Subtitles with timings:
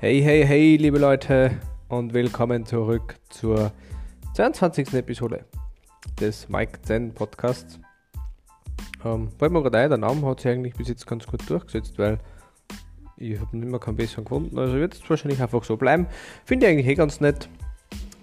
[0.00, 1.58] Hey, hey, hey, liebe Leute
[1.88, 3.72] und willkommen zurück zur
[4.34, 4.94] 22.
[4.94, 5.44] Episode
[6.20, 7.80] des Mike Zen Podcasts.
[9.04, 11.98] Ähm, fällt mir gerade ein, der Name hat sich eigentlich bis jetzt ganz gut durchgesetzt,
[11.98, 12.18] weil
[13.16, 16.06] ich habe nicht mehr keinen besseren gefunden, also wird es wahrscheinlich einfach so bleiben.
[16.44, 17.48] Finde ich eigentlich eh ganz nett.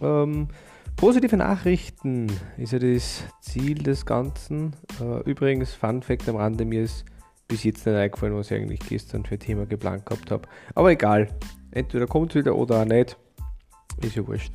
[0.00, 0.46] Ähm,
[0.94, 4.76] positive Nachrichten ist ja das Ziel des Ganzen.
[5.00, 7.04] Äh, übrigens, Fun Fact am Rande, mir ist
[7.48, 10.48] bis jetzt nicht eingefallen, was ich eigentlich gestern für ein Thema geplant gehabt habe.
[10.74, 11.28] Aber egal,
[11.74, 13.16] Entweder kommt wieder oder auch nicht.
[14.00, 14.52] Ist ja wurscht.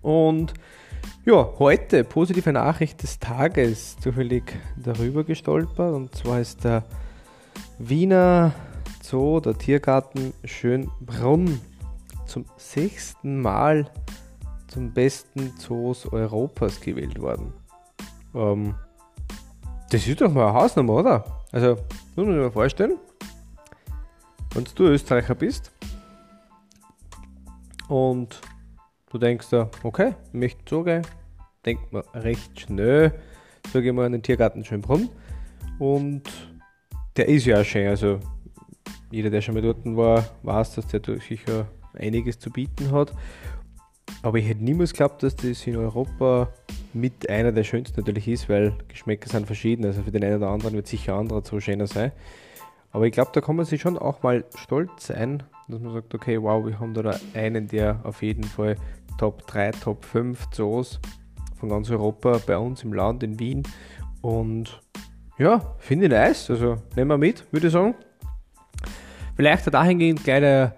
[0.00, 0.54] Und
[1.24, 4.44] ja, heute positive Nachricht des Tages zufällig
[4.76, 5.92] darüber gestolpert.
[5.92, 6.84] Und zwar ist der
[7.78, 8.54] Wiener
[9.02, 11.60] Zoo, der Tiergarten Schönbrunn,
[12.26, 13.90] zum sechsten Mal
[14.68, 17.52] zum besten Zoos Europas gewählt worden.
[18.36, 18.76] Ähm,
[19.90, 21.42] das ist doch mal eine Hausnummer, oder?
[21.52, 21.76] Also,
[22.16, 22.98] muss man sich mal vorstellen,
[24.54, 25.70] wenn du Österreicher bist
[27.88, 28.40] und
[29.10, 31.06] du denkst da, okay, ich möchte zugehen,
[31.64, 33.12] denkt man recht schnell,
[33.72, 35.08] sage ich mal, an den Tiergarten Schönbrunn.
[35.78, 36.22] Und
[37.16, 38.20] der ist ja auch schön, also
[39.10, 43.12] jeder, der schon mal dort war, weiß, dass der sicher einiges zu bieten hat.
[44.22, 46.48] Aber ich hätte niemals geglaubt, dass das in Europa
[46.94, 49.84] mit einer der schönsten natürlich ist, weil Geschmäcker sind verschieden.
[49.84, 52.12] Also für den einen oder anderen wird sicher anderer so schöner sein.
[52.92, 56.14] Aber ich glaube, da kann man sich schon auch mal stolz sein, dass man sagt,
[56.14, 58.76] okay, wow, wir haben da einen, der auf jeden Fall
[59.18, 61.00] Top 3, Top 5 Zoos
[61.58, 63.64] von ganz Europa bei uns im Land in Wien.
[64.22, 64.80] Und
[65.38, 66.50] ja, finde ich nice.
[66.50, 67.94] Also nehmen wir mit, würde ich sagen.
[69.34, 70.74] Vielleicht dahingehend kleine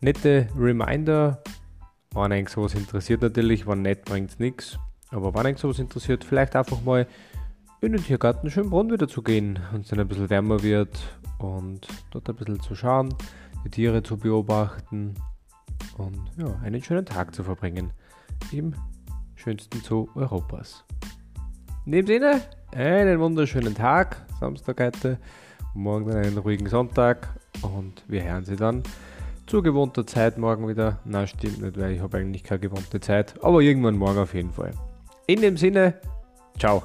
[0.00, 1.42] nette Reminder.
[2.14, 4.78] Eigentlich sowas interessiert natürlich, wenn nicht, bringt es nichts.
[5.12, 7.06] Aber wenn eigentlich sowas interessiert, vielleicht einfach mal
[7.80, 10.98] in den Tiergarten Schönbrunn wieder zu gehen, wenn es dann ein bisschen wärmer wird
[11.38, 13.14] und dort ein bisschen zu schauen,
[13.64, 15.14] die Tiere zu beobachten
[15.98, 17.92] und ja, einen schönen Tag zu verbringen
[18.52, 18.74] im
[19.34, 20.84] schönsten Zoo Europas.
[21.84, 22.40] In dem Sinne,
[22.72, 25.18] einen wunderschönen Tag, Samstag heute,
[25.74, 27.28] morgen dann einen ruhigen Sonntag
[27.62, 28.82] und wir hören Sie dann
[29.46, 31.00] zu gewohnter Zeit morgen wieder.
[31.04, 34.52] Na, stimmt nicht, weil ich habe eigentlich keine gewohnte Zeit, aber irgendwann morgen auf jeden
[34.52, 34.72] Fall.
[35.26, 35.94] In dem Sinne,
[36.58, 36.82] ciao.